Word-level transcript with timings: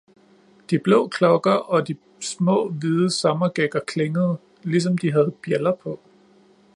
De 0.69 0.77
blå 0.85 0.97
klokker 1.15 1.53
og 1.75 1.83
de 1.87 1.95
små 2.19 2.69
hvide 2.71 3.09
sommergækker 3.11 3.79
klingede, 3.87 4.37
ligesom 4.63 4.97
de 4.97 5.11
havde 5.11 5.31
bjælder 5.43 5.75
på. 5.75 5.99